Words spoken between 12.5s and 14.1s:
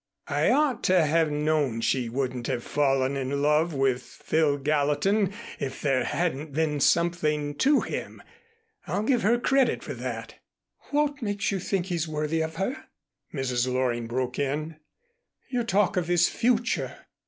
her?" Mrs. Loring